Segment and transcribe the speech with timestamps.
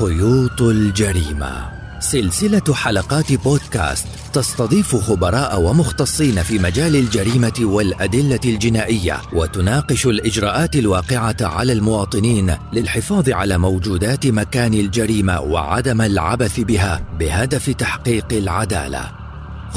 [0.00, 1.68] خيوط الجريمة.
[2.00, 11.72] سلسلة حلقات بودكاست تستضيف خبراء ومختصين في مجال الجريمة والأدلة الجنائية وتناقش الإجراءات الواقعة على
[11.72, 19.23] المواطنين للحفاظ على موجودات مكان الجريمة وعدم العبث بها بهدف تحقيق العدالة.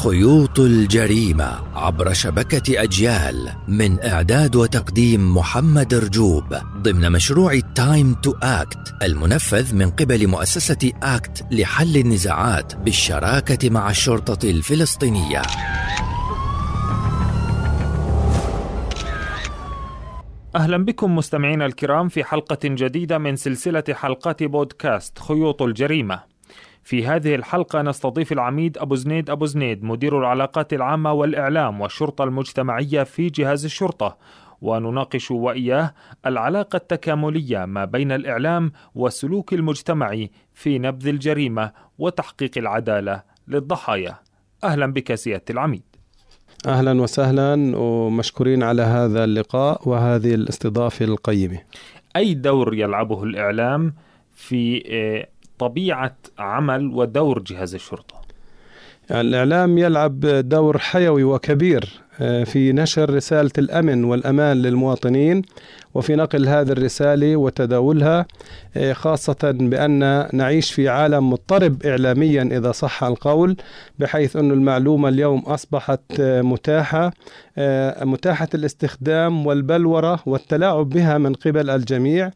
[0.04, 6.43] خيوط الجريمة عبر شبكة أجيال من إعداد وتقديم محمد رجوب
[6.77, 14.49] ضمن مشروع Time to Act المنفذ من قبل مؤسسة ACT لحل النزاعات بالشراكة مع الشرطة
[14.49, 15.41] الفلسطينية.
[20.55, 26.37] أهلا بكم مستمعينا الكرام في حلقة جديدة من سلسلة حلقات بودكاست خيوط الجريمة.
[26.88, 33.04] في هذه الحلقة نستضيف العميد أبو زنيد أبو زنيد مدير العلاقات العامة والإعلام والشرطة المجتمعية
[33.04, 34.18] في جهاز الشرطة
[34.62, 35.94] ونناقش وإياه
[36.26, 44.16] العلاقة التكاملية ما بين الإعلام والسلوك المجتمعي في نبذ الجريمة وتحقيق العدالة للضحايا
[44.63, 45.84] أهلا بك سيادة العميد
[46.68, 51.60] أهلا وسهلا ومشكورين على هذا اللقاء وهذه الاستضافة القيمة.
[52.16, 53.94] أي دور يلعبه الإعلام
[54.32, 54.84] في
[55.58, 58.16] طبيعة عمل ودور جهاز الشرطة.
[58.16, 58.26] يعني
[59.12, 65.41] الإعلام يلعب دور حيوي وكبير آه، في نشر رسالة الأمن والأمان للمواطنين
[65.94, 68.25] وفي نقل هذه الرسالة وتداولها
[68.78, 73.58] آه، خاصة بأن نعيش في عالم مضطرب إعلاميا إذا صح القول
[74.00, 77.13] بحيث أن المعلومة اليوم أصبحت آه، متاحة
[78.02, 82.31] متاحة الاستخدام والبلورة والتلاعب بها من قبل الجميع.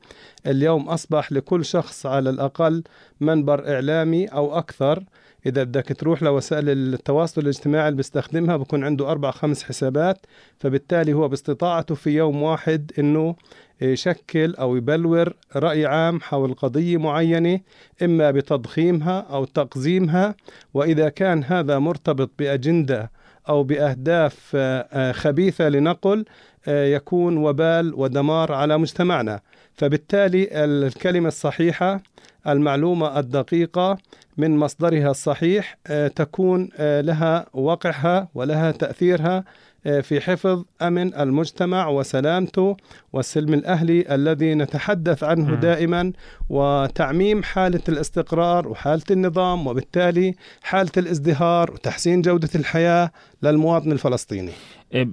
[0.48, 2.84] اليوم أصبح لكل شخص على الأقل
[3.22, 5.04] منبر إعلامي أو أكثر.
[5.46, 10.18] إذا بدك تروح لوسائل التواصل الاجتماعي اللي بيستخدمها بكون عنده أربع خمس حسابات
[10.60, 13.36] فبالتالي هو باستطاعته في يوم واحد إنه
[13.82, 17.60] يشكل أو يبلور رأي عام حول قضية معينة
[18.02, 20.36] إما بتضخيمها أو تقزيمها
[20.74, 23.12] وإذا كان هذا مرتبط بأجندة
[23.50, 26.26] أو بأهداف آه، خبيثة لنقل
[26.68, 29.40] آه، يكون وبال ودمار على مجتمعنا.
[29.74, 32.02] فبالتالي الكلمة الصحيحة
[32.48, 33.98] المعلومة الدقيقة
[34.38, 39.44] من مصدرها الصحيح آه، تكون آه، لها وقعها ولها تأثيرها
[39.86, 42.78] آه، في حفظ أمن المجتمع وسلامته
[43.14, 46.14] والسلم الأهلي الذي نتحدث عنه دائما
[46.50, 53.12] وتعميم حالة الاستقرار وحالة النظام وبالتالي حالة الازدهار وتحسين جودة الحياة
[53.44, 54.52] للمواطن الفلسطيني.
[54.94, 55.08] إيه،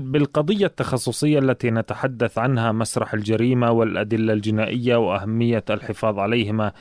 [0.00, 6.72] بالقضية التخصصية التي نتحدث عنها مسرح الجريمة والأدلة الجنائية وأهمية الحفاظ عليهما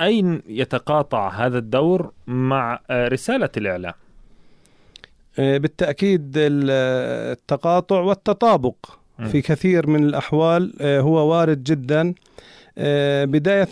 [0.00, 3.94] أين يتقاطع هذا الدور مع رسالة الإعلام؟
[5.38, 8.74] آه، بالتأكيد التقاطع والتطابق
[9.32, 12.14] في كثير من الأحوال آه، هو وارد جدا.
[12.78, 13.68] آه، بداية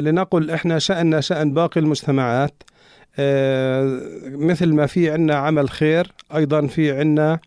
[0.00, 2.62] لنقل إحنا شأننا شأن باقي المجتمعات.
[4.28, 7.38] مثل ما في عنا عمل خير أيضا في عنا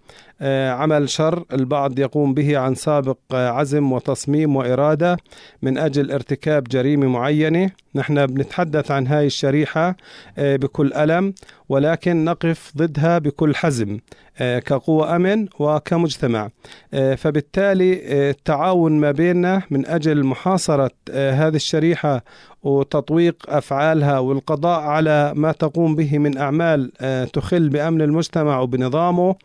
[0.42, 5.18] عمل شر البعض يقوم به عن سابق عزم وتصميم وإرادة
[5.62, 7.72] من أجل ارتكاب جريمة معينة.
[7.96, 9.96] نحن بنتحدث عن هاي الشريحة
[10.38, 11.34] بكل ألم
[11.70, 14.00] ولكن نقف ضدها بكل حزم
[14.38, 16.50] آه، كقوة أمن وكمجتمع.
[16.94, 22.24] آه، فبالتالي آه، التعاون ما بيننا من أجل محاصرة هذه الشريحة
[22.64, 26.92] وتطويق أفعالها والقضاء على ما تقوم به من أعمال
[27.34, 29.36] تخل بأمن المجتمع وبنظامه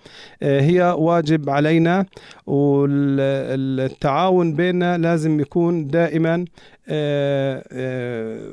[0.43, 2.07] هي واجب علينا
[2.47, 6.45] والتعاون بيننا لازم يكون دائما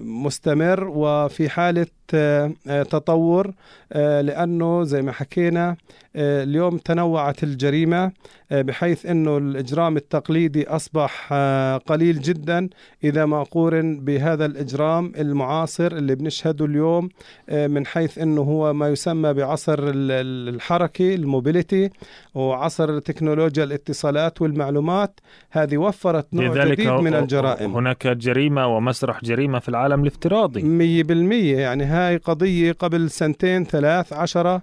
[0.04, 1.88] مستمر وفي حالة
[2.84, 3.52] تطور
[3.96, 5.76] لأنه زي ما حكينا
[6.16, 8.12] اليوم تنوعت الجريمة
[8.52, 11.34] بحيث إنه الإجرام التقليدي أصبح
[11.88, 12.70] قليل جدا.
[13.04, 17.10] إذا ما قورن بهذا الإجرام المعاصر اللي بنشهده اليوم
[17.52, 21.90] من حيث إنه هو ما يسمى بعصر الحركه الموبيليتي
[22.36, 25.20] وعصر تكنولوجيا الاتصالات والمعلومات.
[25.52, 27.76] هذه وفرت نوع جديد من الجرائم.
[27.76, 30.62] هناك جريمة ومسرح جريمة في العالم الافتراضي
[31.04, 34.62] 100% يعني هاي قضية قبل سنتين ثلاث عشرة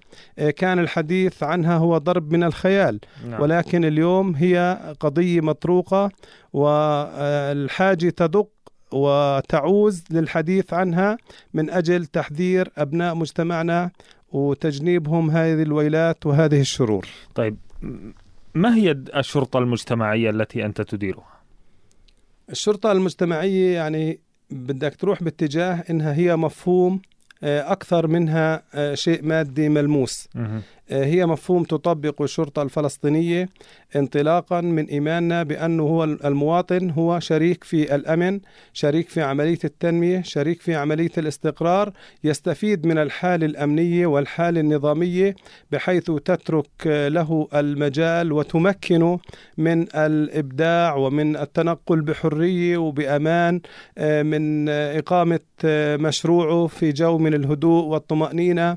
[0.56, 3.40] كان الحديث عنها هو ضرب من الخيال نعم.
[3.40, 6.10] ولكن اليوم هي قضية مطروقة
[6.52, 8.48] والحاجة تدق
[8.92, 11.16] وتعوز للحديث عنها
[11.54, 13.90] من أجل تحذير أبناء مجتمعنا
[14.32, 17.56] وتجنيبهم هذه الويلات وهذه الشرور طيب
[18.54, 21.34] ما هي الشرطة المجتمعية التي أنت تديرها؟
[22.50, 24.20] الشرطة المجتمعية يعني
[24.50, 27.00] بدك تروح باتجاه إنها هي مفهوم
[27.42, 30.28] آه، أكثر منها آه، شيء مادي ملموس.
[30.90, 33.48] هي مفهوم تطبق الشرطة الفلسطينية
[33.96, 38.40] انطلاقا من إيماننا بأنه هو المواطن هو شريك في الأمن
[38.72, 41.92] شريك في عملية التنمية شريك في عملية الاستقرار
[42.24, 45.34] يستفيد من الحالة الأمنية والحالة النظامية
[45.70, 49.18] بحيث تترك له المجال وتمكنه
[49.58, 53.60] من الإبداع ومن التنقل بحرية وبأمان
[53.98, 58.70] آه، من إقامة آه، مشروعه في جو من الهدوء والطمأنينة.
[58.70, 58.76] آه،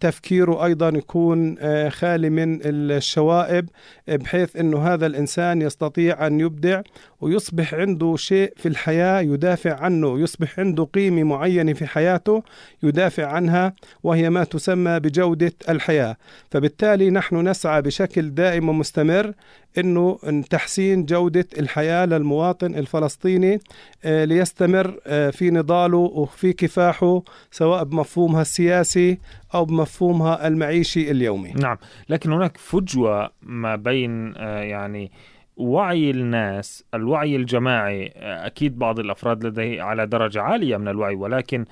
[0.00, 1.56] تفكيره أيضا يكون
[1.90, 3.68] خالي من الشوائب
[4.08, 6.82] بحيث أنه هذا الإنسان يستطيع أن يبدع.
[7.20, 12.42] ويصبح عنده شيء في الحياة يدافع عنه يصبح عنده قيمة معينة في حياته
[12.82, 16.16] يدافع عنها وهي ما تسمى بجودة الحياة
[16.50, 19.32] فبالتالي نحن نسعى بشكل دائم ومستمر
[19.78, 20.18] إنه
[20.50, 23.60] تحسين جودة الحياة للمواطن الفلسطيني
[24.04, 29.18] آه، ليستمر آه، في نضاله وفي كفاحه سواء بمفهومها السياسي
[29.54, 31.52] أو بمفهومها المعيشي اليومي.
[31.52, 31.76] نعم،
[32.08, 35.10] لكن هناك فجوة ما بين آه، يعني
[35.56, 41.64] وعي الناس الوعي الجماعي أكيد بعض الأفراد لديه على درجة عالية من الوعي ولكن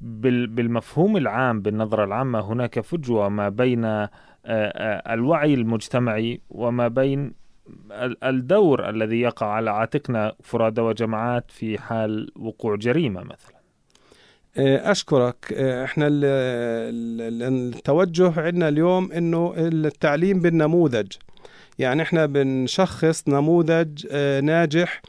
[0.00, 4.06] بالمفهوم العام بالنظرة العامة هناك فجوة ما بين
[5.10, 7.32] الوعي المجتمعي وما بين
[8.24, 13.58] الدور الذي يقع على عاتقنا فرادى وجماعات في حال وقوع جريمة مثلا.
[14.90, 15.52] أشكرك.
[15.52, 16.08] إحنا
[17.38, 21.12] التوجه عندنا اليوم إنه التعليم بالنموذج.
[21.78, 25.02] يعني إحنا بنشخص نموذج آه، ناجح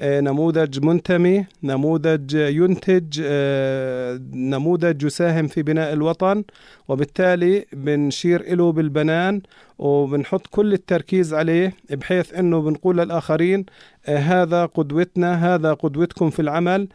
[0.00, 6.44] آه، نموذج منتمي نموذج ينتج آه، نموذج يساهم في بناء الوطن
[6.88, 9.40] وبالتالي بنشير له بالبنان
[9.78, 13.66] وبنحط كل التركيز عليه بحيث إنه بنقول للآخرين
[14.06, 16.88] هذا قدوتنا هذا قدوتكم في العمل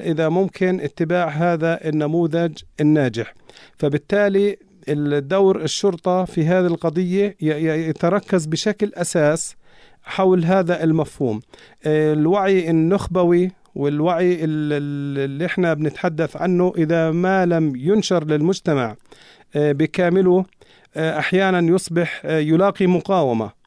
[0.00, 3.34] إذا ممكن اتباع هذا النموذج الناجح.
[3.78, 4.56] فبالتالي
[4.88, 9.56] الدور الشرطة في هذه القضية يتركز بشكل أساس
[10.02, 11.40] حول هذا المفهوم.
[11.86, 18.96] الوعي النخبوي والوعي اللي إحنا بنتحدث عنه إذا ما لم ينشر للمجتمع
[19.56, 20.44] آه، بكامله
[20.96, 23.62] آه، أحيانا يصبح آه، يلاقي مقاومة.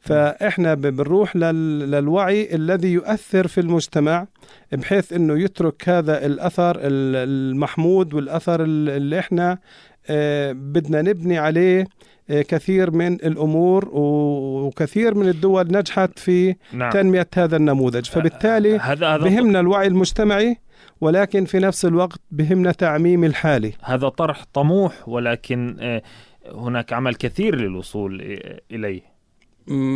[0.00, 4.26] فإحنا بنروح للوعي الذي يؤثر في المجتمع
[4.72, 9.58] بحيث إنه يترك هذا الأثر المحمود والأثر اللي إحنا آه،
[10.52, 11.86] بدنا نبني عليه
[12.30, 16.90] آه، كثير من الأمور وكثير من الدول نجحت في نعم.
[16.90, 18.04] تنمية هذا النموذج.
[18.04, 20.56] فبالتالي هذا بهمنا الوعي المجتمعي
[21.00, 23.72] ولكن في نفس الوقت بهمنا تعميم الحالي.
[23.82, 26.02] هذا طرح طموح ولكن آه،
[26.54, 28.38] هناك عمل كثير للوصول
[28.70, 29.10] إليه.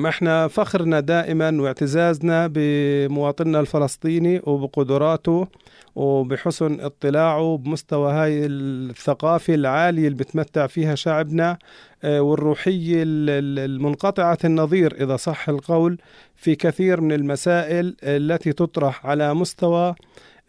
[0.09, 5.49] إحنا فخرنا دائما واعتزازنا بمواطننا الفلسطيني وبقدراته
[5.97, 11.59] وبحسن اطلاعه بمستوى هاي الثقافة العالية اللي بتمتع فيها شعبنا
[12.05, 15.99] آه، والروحية المنقطعة النظير إذا صح القول
[16.37, 19.95] في كثير من المسائل التي تطرح على مستوى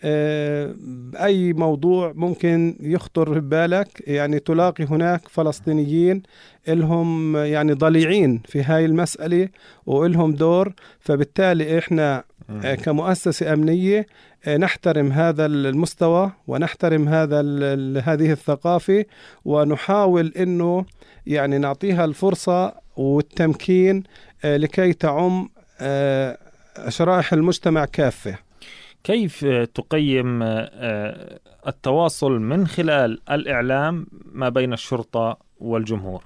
[0.04, 0.76] آه،
[1.16, 3.88] أي موضوع ممكن يخطر ببالك.
[4.08, 6.24] يعني تلاقي هناك فلسطينيين
[6.68, 9.50] إلهم يعني ضليعين في هاي المسألة
[9.86, 10.74] وإلهم دور.
[11.00, 12.24] فبالتالي إحنا آه،
[12.84, 14.06] كمؤسسة أمنية
[14.46, 17.40] آه، نحترم هذا المستوى ونحترم هذا
[18.02, 19.06] هذه الثقافة
[19.46, 20.86] ونحاول أنه
[21.28, 24.04] يعني نعطيها الفرصة والتمكين
[24.44, 25.50] لكي تعم
[26.90, 28.38] شرائح المجتمع كافة
[29.06, 36.24] كيف تقيم آه، التواصل من خلال الإعلام ما بين الشرطة والجمهور؟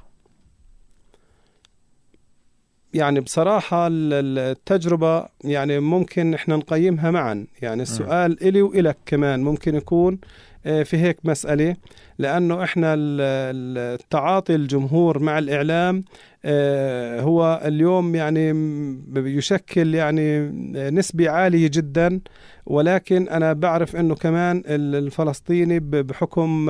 [2.94, 7.46] يعني بصراحة التجربة يعني ممكن إحنا نقيمها معا.
[7.62, 10.20] يعني السؤال إلي وإلك كمان ممكن يكون
[10.66, 11.76] آه، في هيك مسألة
[12.18, 16.04] لأنه إحنا التعاطي الجمهور مع الإعلام
[17.20, 18.50] هو اليوم يعني
[19.16, 20.40] يشكل يعني
[20.92, 22.22] نسبة عالية جدا
[22.66, 26.70] ولكن أنا بعرف أنه كمان الفلسطيني بحكم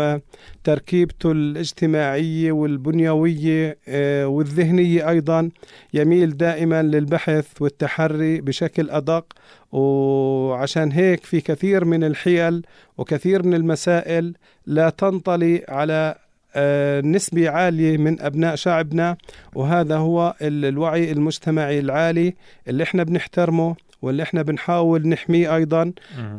[0.64, 5.50] تركيبته الاجتماعية والبنيوية آه، والذهنية أيضا
[5.94, 9.26] يميل دائما للبحث والتحري بشكل أدق.
[9.72, 12.66] وعشان هيك في كثير من الحيل
[12.98, 14.34] وكثير من المسائل
[14.66, 16.29] لا تنطلي على آه،
[17.02, 19.18] نسبة عالية من أبناء شعبنا
[19.56, 22.34] وهذا هو الوعي المجتمعي العالي
[22.68, 25.92] اللي إحنا بنحترمه واللي إحنا بنحاول نحميه أيضا.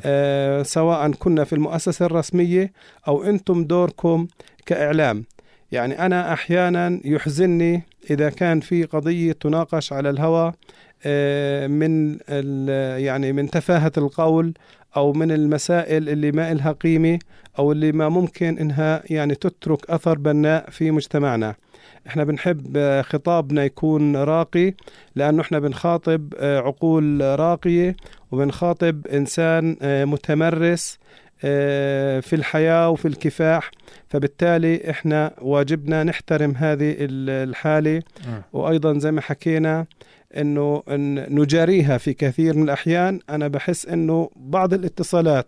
[0.04, 2.72] آه سواء كنا في المؤسسة الرسمية
[3.08, 4.26] أو أنتم دوركم
[4.66, 5.24] كإعلام.
[5.72, 10.54] يعني أنا أحيانا يحزنني إذا كان في قضية تناقش على الهواء آه،
[11.68, 12.18] من
[12.98, 14.54] يعني من تفاهة القول
[14.96, 17.18] أو من المسائل اللي ما إلها قيمة
[17.58, 21.54] أو اللي ما ممكن إنها يعني تترك أثر بناء في مجتمعنا.
[22.06, 24.74] إحنا بنحب آه، خطابنا يكون راقي
[25.14, 27.96] لأنه إحنا بنخاطب آه، عقول راقية
[28.32, 30.98] وبنخاطب إنسان متمرس
[32.20, 33.70] في الحياة وفي الكفاح.
[34.08, 38.02] فبالتالي إحنا واجبنا نحترم هذه الحالة.
[38.52, 39.86] وأيضا زي ما حكينا
[40.36, 40.82] إنه
[41.30, 45.46] نجاريها في كثير من الأحيان أنا بحس إنه بعض الاتصالات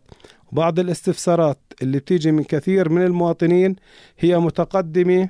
[0.52, 3.76] وبعض الاستفسارات اللي بتيجي من كثير من المواطنين
[4.18, 5.28] هي متقدمة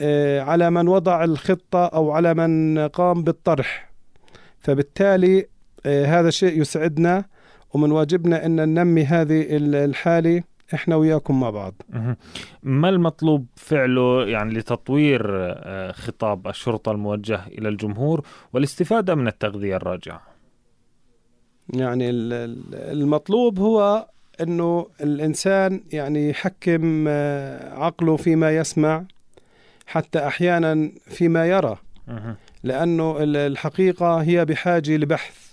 [0.00, 3.92] آه، على من وضع الخطة أو على من قام بالطرح.
[4.58, 5.46] فبالتالي
[5.86, 7.24] آه، هذا شيء يسعدنا
[7.74, 10.42] ومن واجبنا إن ننمي هذه الحالة.
[10.74, 11.74] إحنا وياكم مع بعض.
[12.62, 20.22] ما المطلوب فعله يعني لتطوير آه، خطاب الشرطة الموجه إلى الجمهور والاستفادة من التغذية الراجعة؟
[21.74, 22.10] يعني
[22.72, 24.06] المطلوب هو
[24.40, 29.04] إنه الإنسان يعني يحكم آه، عقله فيما يسمع
[29.86, 31.76] حتى أحيانا فيما يرى.
[32.62, 35.52] لأنه الحقيقة هي بحاجة لبحث.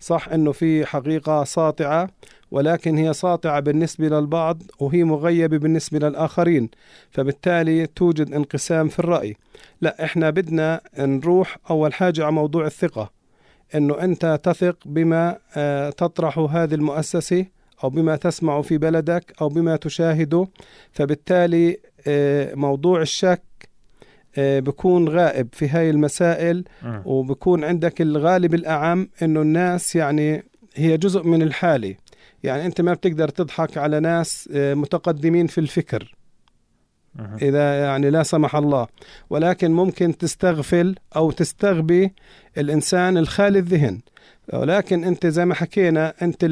[0.00, 2.08] صح إنه في حقيقة ساطعة
[2.52, 6.70] ولكن هي ساطعة بالنسبة للبعض وهي مغيبة بالنسبة للآخرين
[7.10, 9.36] فبالتالي توجد انقسام في الرأي.
[9.80, 13.10] لا إحنا بدنا نروح أول حاجة على موضوع الثقة
[13.74, 17.46] أنه أنت تثق بما آه، تطرح هذه المؤسسة
[17.84, 20.48] أو بما تسمع في بلدك أو بما تشاهده
[20.92, 23.42] فبالتالي آه، موضوع الشك
[24.36, 26.64] آه، بكون غائب في هاي المسائل
[27.04, 30.42] وبكون عندك الغالب الأعم أنه الناس يعني
[30.74, 31.94] هي جزء من الحالة.
[32.42, 36.14] يعني أنت ما بتقدر تضحك على ناس آه، متقدمين في الفكر.
[37.42, 38.86] إذا يعني لا سمح الله.
[39.30, 42.12] ولكن ممكن تستغفل أو تستغبي
[42.58, 44.00] الإنسان الخالي الذهن.
[44.52, 46.44] ولكن أنت زي ما حكينا أنت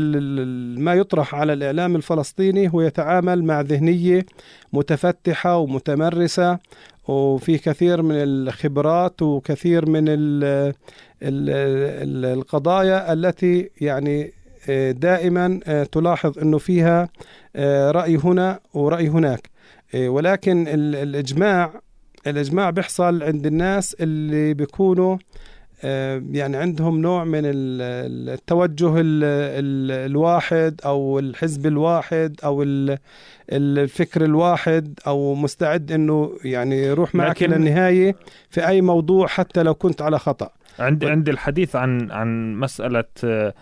[0.78, 4.26] ما يطرح على الإعلام الفلسطيني هو يتعامل مع ذهنية
[4.73, 6.59] متفتحة ومتمرسة
[7.09, 10.04] وفي كثير من الخبرات وكثير من
[12.25, 14.32] القضايا التي يعني
[14.92, 17.08] دائما آه، تلاحظ إنه فيها
[17.56, 19.50] آه، رأي هنا ورأي هناك.
[19.94, 21.80] آه، ولكن الإجماع
[22.26, 25.16] الإجماع بيحصل عند الناس اللي بيكونوا
[26.32, 32.64] يعني عندهم نوع من التوجه الواحد أو الحزب الواحد أو
[33.52, 38.16] الفكر الواحد أو مستعد إنه يعني يروح معك إلى النهايه
[38.50, 40.50] في أي موضوع حتى لو كنت على خطأ.
[40.78, 43.54] عند عند الحديث عن عن مسألة آه،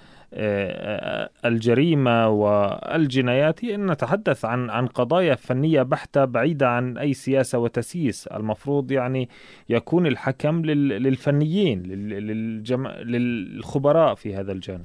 [1.45, 8.27] الجريمة والجنايات هي إن نتحدث عن عن قضايا فنية بحتة بعيدة عن أي سياسة وتسييس،
[8.27, 9.29] المفروض يعني
[9.69, 11.83] يكون الحكم للفنيين
[13.03, 14.85] للخبراء في هذا الجانب.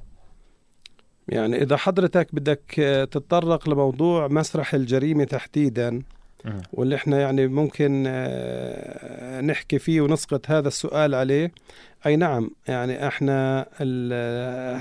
[1.28, 2.64] يعني إذا حضرتك بدك
[3.12, 6.02] تتطرق لموضوع مسرح الجريمة تحديدا
[6.74, 11.52] واللي إحنا يعني ممكن آه، نحكي فيه ونسقط هذا السؤال عليه.
[12.06, 13.66] أي نعم يعني إحنا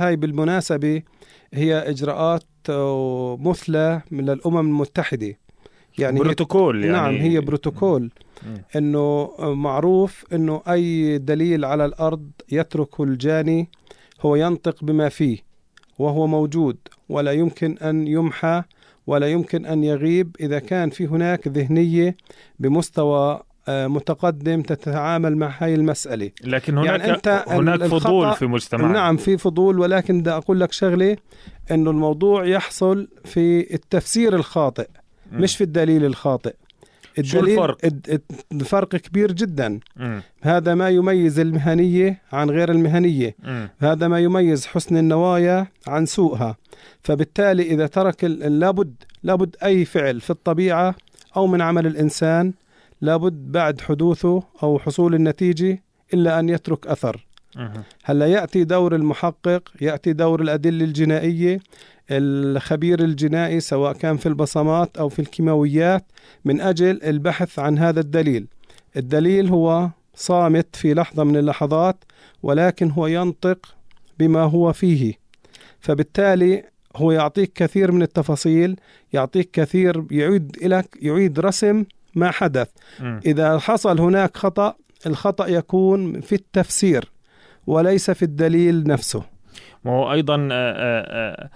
[0.00, 1.02] هاي بالمناسبة
[1.54, 2.44] هي إجراءات
[3.40, 5.38] مثلى من الأمم المتحدة.
[5.98, 6.92] يعني بروتوكول يعني.
[6.92, 8.10] نعم هي بروتوكول.
[8.76, 13.68] إنه معروف إنه أي دليل على الأرض يتركه الجاني
[14.20, 15.38] هو ينطق بما فيه
[15.98, 16.76] وهو موجود
[17.08, 18.62] ولا يمكن أن يمحى
[19.06, 22.16] ولا يمكن أن يغيب إذا كان في هناك ذهنية
[22.58, 26.30] بمستوى آه، متقدم تتعامل مع هاي المسألة.
[26.44, 28.92] لكن هناك يعني أنت هناك فضول في مجتمعنا.
[28.92, 31.16] نعم في فضول ولكن بدي أقول لك شغلة
[31.70, 34.88] أنه الموضوع يحصل في التفسير الخاطئ
[35.32, 35.42] م.
[35.42, 36.54] مش في الدليل الخاطئ.
[37.18, 37.78] الدليل شو الفرق؟
[38.52, 40.20] الفرق كبير جدا م.
[40.42, 43.66] هذا ما يميز المهنية عن غير المهنية م.
[43.78, 46.56] هذا ما يميز حسن النوايا عن سوءها
[47.02, 50.94] فبالتالي إذا ترك لابد لابد أي فعل في الطبيعة
[51.36, 52.52] أو من عمل الإنسان
[53.00, 55.82] لابد بعد حدوثه أو حصول النتيجة
[56.14, 57.26] إلا أن يترك أثر
[58.04, 61.60] هلا يأتي دور المحقق يأتي دور الأدلة الجنائية.
[62.10, 66.04] الخبير الجنائي سواء كان في البصمات أو في الكيماويات
[66.44, 68.46] من أجل البحث عن هذا الدليل.
[68.96, 72.04] الدليل هو صامت في لحظة من اللحظات
[72.42, 73.74] ولكن هو ينطق
[74.18, 75.14] بما هو فيه.
[75.80, 76.64] فبالتالي
[76.96, 78.76] هو يعطيك كثير من التفاصيل
[79.12, 82.68] يعطيك كثير يعيد لك يعيد رسم ما حدث.
[83.00, 83.20] م.
[83.26, 84.74] إذا حصل هناك خطأ
[85.06, 87.11] الخطأ يكون في التفسير.
[87.66, 89.24] وليس في الدليل نفسه.
[89.84, 91.50] ما هو أيضا آه، آه، آه،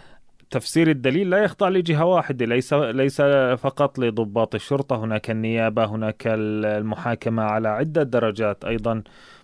[0.51, 3.23] تفسير الدليل لا يخضع لجهة واحدة ليس ليس
[3.59, 8.65] فقط لضباط الشرطة هناك النيابة هناك المحاكمة على عدة درجات.
[8.65, 9.03] أيضا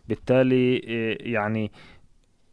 [0.09, 0.77] بالتالي
[1.33, 1.73] يعني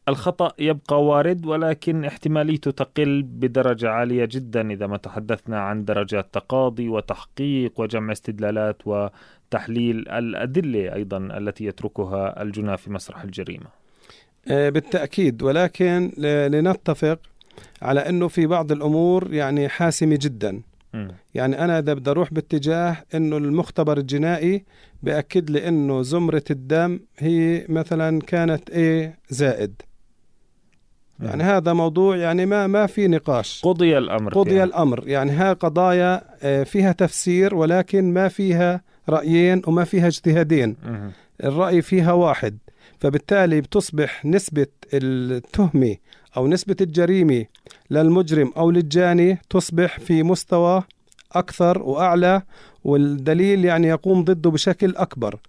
[0.09, 6.89] الخطأ يبقى وارد ولكن احتماليته تقل بدرجة عالية جدا إذا ما تحدثنا عن درجات تقاضي
[6.89, 13.65] وتحقيق وجمع استدلالات وتحليل الأدلة أيضا التي يتركها الجناة في مسرح الجريمة.
[13.65, 13.78] آه،
[14.47, 15.41] بالتأكيد.
[15.41, 16.11] ولكن
[16.51, 17.19] لنتفق
[17.81, 20.61] على أنه في بعض الأمور يعني حاسمة جدا.
[21.35, 24.63] يعني أنا إذا بدي أروح باتجاه أنه المختبر الجنائي
[25.03, 29.81] بأكد لي أنه زمرة الدم هي مثلا كانت A زائد.
[31.19, 33.61] يعني هذا موضوع يعني ما ما في نقاش.
[33.63, 34.63] قضي الأمر قضي يعني.
[34.63, 35.07] الأمر.
[35.07, 40.75] يعني ها قضايا آه، فيها تفسير ولكن ما فيها رأيين وما فيها اجتهادين.
[41.43, 42.57] الرأي فيها واحد.
[42.99, 45.95] فبالتالي بتصبح نسبة التهمة
[46.37, 47.45] أو نسبة الجريمة
[47.91, 50.83] للمجرم أو للجاني تصبح في مستوى
[51.31, 52.41] أكثر وأعلى
[52.83, 55.39] والدليل يعني يقوم ضده بشكل أكبر.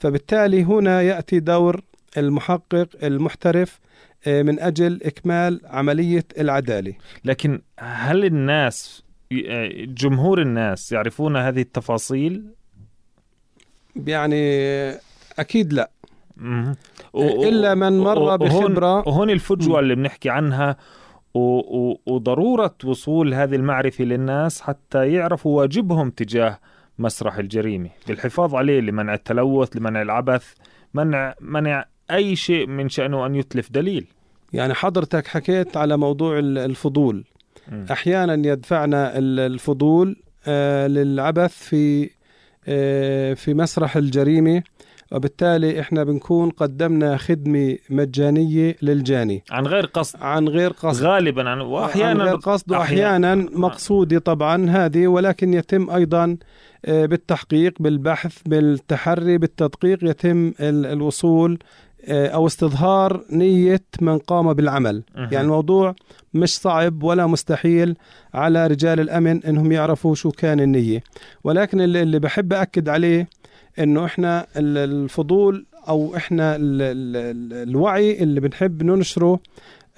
[0.00, 1.82] فبالتالي هنا يأتي دور
[2.16, 3.80] المحقق المحترف
[4.26, 6.94] آه، من أجل إكمال عملية العدالة.
[7.24, 12.44] لكن هل الناس آه، جمهور الناس يعرفون هذه التفاصيل؟
[13.96, 14.62] يعني
[15.38, 15.90] أكيد لا.
[17.14, 19.08] إلا من مر بخبرة.
[19.08, 20.76] وهون الفجوة اللي بنحكي عنها
[22.06, 26.58] وضرورة وصول هذه المعرفة للناس حتى يعرفوا واجبهم تجاه
[26.98, 27.90] مسرح الجريمة.
[28.08, 30.52] للحفاظ عليه لمنع التلوث لمنع العبث
[30.94, 34.06] منع منع أي شيء من شأنه أن يتلف دليل.
[34.52, 37.24] يعني حضرتك حكيت على موضوع الفضول.
[37.72, 37.84] م.
[37.90, 40.16] أحيانا يدفعنا الفضول
[40.46, 42.10] آه، للعبث في
[42.68, 44.62] آه، في مسرح الجريمة.
[45.12, 49.42] وبالتالي إحنا بنكون قدمنا خدمة مجانية للجاني.
[49.50, 50.22] عن غير قصد.
[50.22, 51.04] عن غير قصد.
[51.04, 51.48] غالبا.
[51.48, 56.36] عن واحيانا عن غير قصد واحيانا مقصودة طبعا هذه ولكن يتم أيضا
[56.84, 61.58] آه، بالتحقيق بالبحث بالتحري بالتدقيق يتم الوصول
[62.04, 65.02] آه، أو استظهار نية من قام بالعمل.
[65.16, 65.28] أه.
[65.32, 65.94] يعني الموضوع
[66.34, 67.96] مش صعب ولا مستحيل
[68.34, 71.02] على رجال الأمن إنهم يعرفوا شو كان النية.
[71.44, 73.28] ولكن اللي, اللي بحب أكد عليه
[73.78, 79.40] إنه إحنا الفضول أو إحنا الوعي اللي بنحب ننشره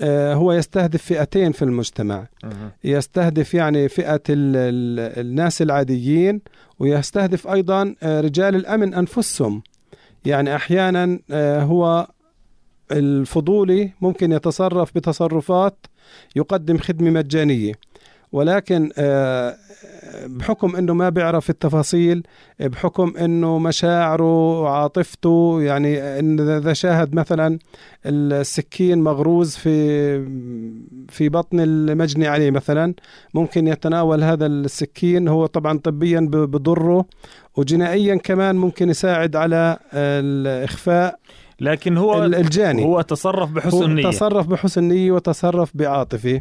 [0.00, 2.26] آه، هو يستهدف فئتين في المجتمع.
[2.84, 6.40] يستهدف يعني فئة الناس العاديين
[6.78, 9.62] ويستهدف أيضا آه، رجال الأمن أنفسهم.
[10.24, 12.06] يعني أحيانا آه، هو
[12.92, 15.86] الفضولي ممكن يتصرف بتصرفات
[16.36, 17.72] يقدم خدمة مجانية.
[18.32, 19.56] ولكن آه،
[20.26, 22.22] بحكم إنه ما بيعرف التفاصيل
[22.60, 27.58] بحكم إنه مشاعره وعاطفته يعني اذا شاهد مثلا
[28.06, 29.70] السكين مغروز في
[31.08, 32.94] في بطن المجني عليه مثلا
[33.34, 37.04] ممكن يتناول هذا السكين هو طبعا طبيا بضره
[37.56, 41.18] وجنائيا كمان ممكن يساعد على الاخفاء
[41.60, 42.84] لكن هو الجاني.
[42.84, 44.10] هو تصرف بحسن نية.
[44.10, 46.40] تصرف بحسن نية وتصرف بعاطفة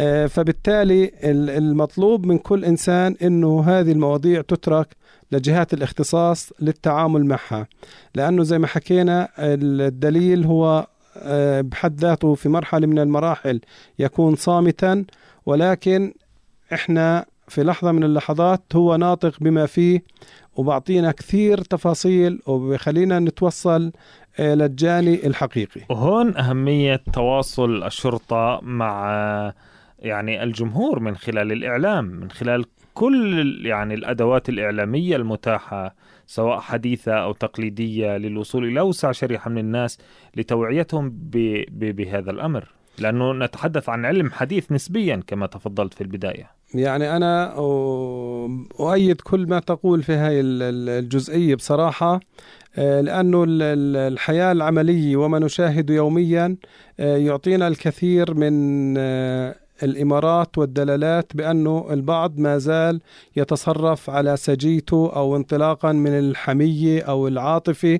[0.00, 1.12] آه فبالتالي
[1.58, 4.96] المطلوب من كل إنسان أنه هذه المواضيع تترك
[5.32, 7.66] لجهات الاختصاص للتعامل معها.
[8.14, 13.60] لأنه زي ما حكينا الدليل هو آه بحد ذاته في مرحلة من المراحل
[13.98, 15.04] يكون صامتا
[15.46, 16.12] ولكن
[16.72, 20.02] إحنا في لحظة من اللحظات هو ناطق بما فيه
[20.56, 23.92] وبعطينا كثير تفاصيل وبخلينا نتوصل
[24.38, 25.80] للجاني الحقيقي.
[25.90, 29.52] وهون أهمية تواصل الشرطة مع
[29.98, 35.94] يعني الجمهور من خلال الإعلام من خلال كل يعني الأدوات الإعلامية المتاحة
[36.26, 39.98] سواء حديثة أو تقليدية للوصول إلى أوسع شريحة من الناس
[40.36, 41.12] لتوعيتهم
[41.70, 42.68] بهذا الأمر.
[42.98, 46.50] لأنه نتحدث عن علم حديث نسبيا كما تفضلت في البداية.
[46.74, 47.54] يعني أنا
[48.80, 51.54] أؤيد كل ما تقول في هاي الجزئية.
[51.54, 52.20] بصراحة
[52.78, 56.56] لأنه الحياة العملية وما نشاهد يوميا
[57.00, 63.00] آه، يعطينا الكثير من آه، الإمارات والدلالات بأنه البعض ما زال
[63.36, 67.98] يتصرف على سجيته أو انطلاقا من الحمية أو العاطفة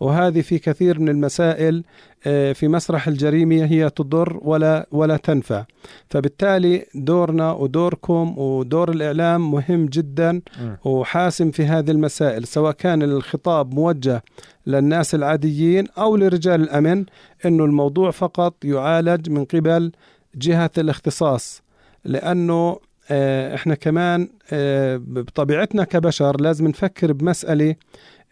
[0.00, 1.84] وهذه في كثير من المسائل
[2.26, 5.64] آه، في مسرح الجريمة هي تضر ولا ولا تنفع.
[6.10, 10.40] فبالتالي دورنا ودوركم ودور الإعلام مهم جدا
[10.84, 14.22] وحاسم في هذه المسائل سواء كان الخطاب موجه
[14.66, 17.04] للناس العاديين أو لرجال الأمن
[17.46, 19.92] أنه الموضوع فقط يعالج من قبل
[20.34, 21.62] جهة الاختصاص
[22.04, 22.78] لأنه
[23.10, 27.76] آه، إحنا كمان آه، بطبيعتنا كبشر لازم نفكر بمسألة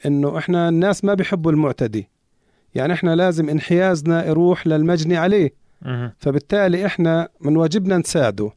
[0.06, 2.08] إنه إحنا الناس ما بيحبوا المعتدي.
[2.74, 5.52] يعني إحنا لازم انحيازنا يروح للمجني عليه.
[6.18, 8.50] فبالتالي إحنا من واجبنا نساعده.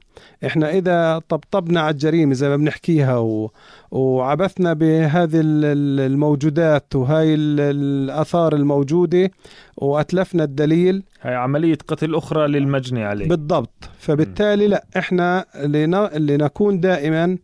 [0.46, 3.52] إحنا إذا طبطبنا على الجريمة زي ما بنحكيها و...
[3.92, 9.32] وعبثنا بهذه الموجودات وهاي الآثار الموجودة
[9.78, 11.04] وأتلفنا الدليل.
[11.22, 13.90] هاي عملية قتل أخرى للمجني عليه بالضبط.
[14.00, 15.46] فبالتالي لا إحنا
[16.16, 17.38] لنكون دائما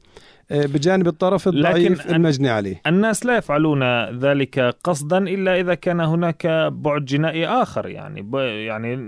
[0.51, 2.81] بجانب الطرف الضعيف المجني عليه.
[2.87, 8.29] الناس لا يفعلون ذلك قصدا إلا إذا كان هناك بعد جنائي آخر يعني
[8.65, 8.99] يعني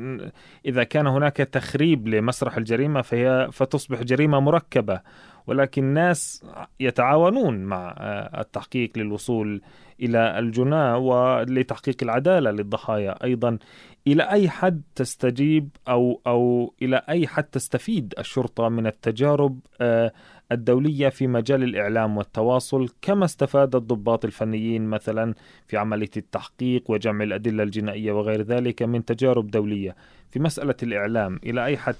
[0.65, 5.01] إذا كان هناك تخريب لمسرح الجريمة فهي فتصبح جريمة مركبة.
[5.47, 6.45] ولكن الناس
[6.79, 9.61] يتعاونون مع آه، التحقيق للوصول
[10.01, 13.57] إلى الجناه ولتحقيق العدالة للضحايا أيضا.
[14.07, 20.11] إلى أي حد تستجيب أو أو إلى أي حد تستفيد الشرطة من التجارب آه،
[20.51, 25.33] الدولية في مجال الإعلام والتواصل كما استفاد الضباط الفنيين مثلا
[25.67, 29.95] في عملية التحقيق وجمع الأدلة الجنائية وغير ذلك من تجارب دولية.
[30.29, 31.95] في مسألة الإعلام إلى أي حد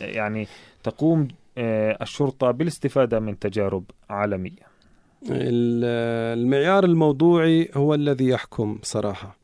[0.00, 0.46] يعني
[0.82, 4.74] تقوم آه، الشرطة بالاستفادة من تجارب عالمية؟
[5.30, 9.43] المعيار الموضوعي هو الذي يحكم صراحة.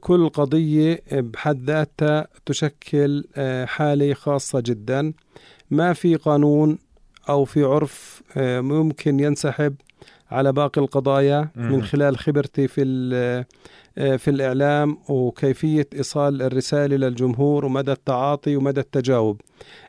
[0.00, 5.12] كل قضية بحد ذاتها تشكل آه، حالة خاصة جدا.
[5.70, 6.78] ما في قانون
[7.28, 9.74] أو في عرف آه، ممكن ينسحب
[10.30, 12.82] على باقي القضايا من خلال خبرتي في
[13.98, 19.40] آه، في الإعلام وكيفية إيصال الرسالة للجمهور ومدى التعاطي ومدى التجاوب.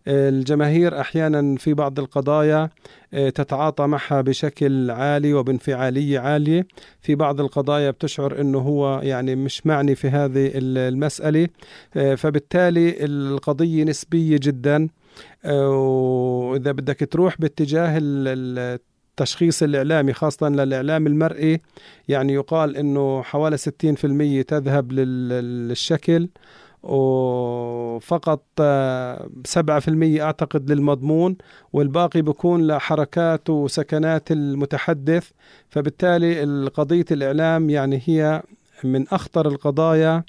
[0.07, 2.69] الجماهير أحيانا في بعض القضايا
[3.13, 6.67] آه، تتعاطى معها بشكل عالي وبانفعالية عالية،
[7.01, 11.47] في بعض القضايا بتشعر إنه هو يعني مش معني في هذه المسألة،
[12.17, 14.87] فبالتالي القضية نسبية جدا.
[15.45, 17.97] وإذا بدك تروح باتجاه
[19.11, 21.61] التشخيص الإعلامي خاصة للإعلام المرئي
[22.07, 23.61] يعني يقال أنه حوالي 60%
[24.47, 26.29] تذهب للشكل
[26.83, 28.61] وفقط 7%
[30.21, 31.37] أعتقد للمضمون
[31.73, 35.29] والباقي بيكون لحركات وسكنات المتحدث.
[35.69, 38.43] فبالتالي قضية الإعلام يعني هي
[38.83, 40.23] من أخطر القضايا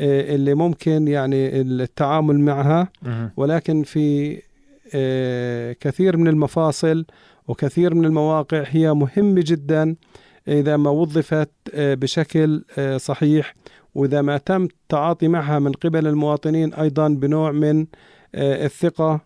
[0.00, 2.88] آه، اللي ممكن يعني التعامل معها.
[3.36, 4.38] ولكن في
[4.94, 7.04] آه، كثير من المفاصل
[7.48, 9.96] وكثير من المواقع هي مهمة جدا
[10.48, 12.64] إذا ما وظفت آه، بشكل
[12.96, 13.54] صحيح.
[13.94, 17.86] وإذا ما تم التعاطي معها من قبل المواطنين أيضا بنوع من
[18.34, 19.20] الثقة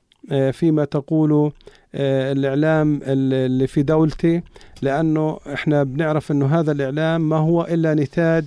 [0.52, 1.52] فيما تقوله
[1.94, 4.42] الإعلام اللي في دولتي.
[4.83, 8.44] لأنه إحنا بنعرف أنه هذا الإعلام ما هو إلا نتاج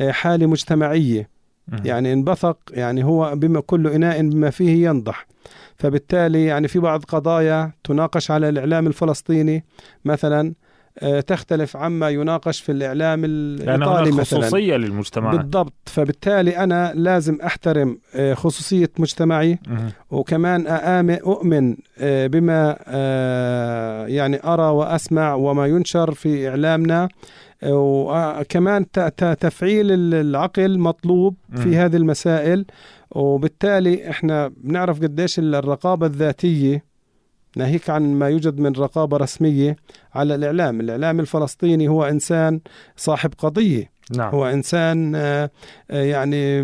[0.00, 1.28] حالة مجتمعية.
[1.84, 5.26] يعني انبثق يعني هو بما كل إناء بما فيه ينضح.
[5.78, 9.64] فبالتالي يعني في بعض قضايا تناقش على الإعلام الفلسطيني.
[10.04, 10.54] مثلا
[11.02, 14.40] آه، تختلف عما يناقش في الإعلام الإيطالي مثلا.
[14.40, 15.30] خصوصية للمجتمع.
[15.30, 15.72] بالضبط.
[15.86, 19.58] فبالتالي أنا لازم أحترم آه، خصوصية مجتمعي.
[20.10, 20.66] وكمان
[21.26, 22.76] أؤمن آه، بما
[24.08, 27.08] يعني أرى وأسمع وما ينشر في إعلامنا.
[27.66, 28.90] وكمان
[29.40, 32.64] تفعيل العقل مطلوب في هذه المسائل.
[33.10, 36.84] وبالتالي إحنا بنعرف قديش الرقابة الذاتية
[37.56, 39.76] ناهيك عن ما يوجد من رقابة رسمية
[40.14, 40.80] على الإعلام.
[40.80, 42.60] الإعلام الفلسطيني هو إنسان
[42.96, 43.98] صاحب قضية.
[44.16, 44.34] نعم.
[44.34, 45.50] هو إنسان آه،
[45.90, 46.58] آه، يعني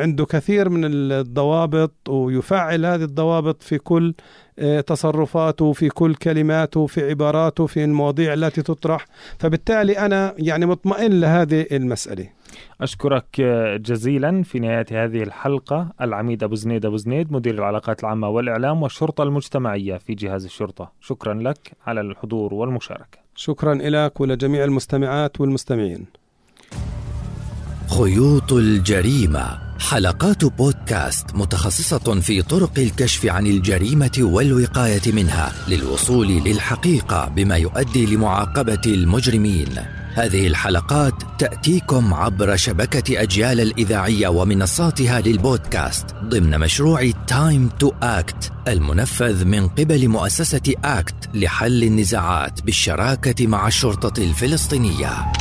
[0.00, 4.14] عنده كثير من الضوابط ويفعل هذه الضوابط في كل
[4.58, 9.06] آه، تصرفاته في كل كلماته في عباراته في المواضيع التي تطرح.
[9.38, 12.28] فبالتالي أنا يعني مطمئن لهذه المسألة.
[12.80, 13.40] أشكرك
[13.80, 19.22] جزيلا في نهاية هذه الحلقة العميد أبو زنيد أبو زنيد مدير العلاقات العامة والإعلام والشرطة
[19.22, 20.92] المجتمعية في جهاز الشرطة.
[21.00, 23.18] شكرا لك على الحضور والمشاركة.
[23.34, 26.06] شكرا لك ولجميع المستمعات والمستمعين.
[27.98, 29.58] خيوط الجريمة
[29.90, 38.80] حلقات بودكاست متخصصة في طرق الكشف عن الجريمة والوقاية منها للوصول للحقيقة بما يؤدي لمعاقبة
[38.86, 39.68] المجرمين.
[40.14, 49.44] هذه الحلقات تأتيكم عبر شبكة أجيال الإذاعية ومنصاتها للبودكاست ضمن مشروع Time to Act المنفذ
[49.44, 55.32] من قبل مؤسسة ACT لحل النزاعات بالشراكة مع الشرطة الفلسطينية.